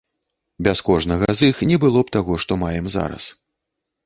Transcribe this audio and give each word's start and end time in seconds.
Без 0.67 0.79
кожнага 0.87 1.27
з 1.41 1.49
іх 1.49 1.59
не 1.73 1.77
было 1.83 1.99
б 2.09 2.15
таго, 2.17 2.39
што 2.45 2.59
маем 2.63 2.89
зараз. 2.97 3.29